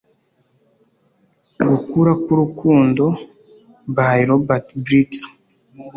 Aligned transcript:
"gukura 1.67 2.11
kw'urukundo" 2.21 3.05
by 3.95 4.17
robert 4.29 4.67
bridges 4.83 5.21